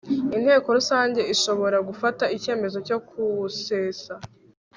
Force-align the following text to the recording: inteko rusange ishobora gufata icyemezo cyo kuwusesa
inteko 0.37 0.67
rusange 0.77 1.21
ishobora 1.33 1.77
gufata 1.87 2.23
icyemezo 2.37 2.77
cyo 2.87 2.97
kuwusesa 3.07 4.13